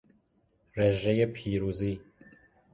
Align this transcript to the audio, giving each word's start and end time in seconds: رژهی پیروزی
رژهی 0.77 1.25
پیروزی 1.25 2.01